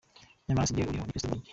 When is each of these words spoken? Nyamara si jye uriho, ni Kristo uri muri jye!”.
Nyamara 0.45 0.67
si 0.67 0.75
jye 0.75 0.83
uriho, 0.89 1.05
ni 1.05 1.11
Kristo 1.11 1.27
uri 1.27 1.37
muri 1.37 1.43
jye!”. 1.45 1.49